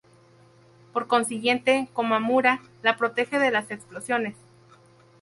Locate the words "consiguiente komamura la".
1.05-2.97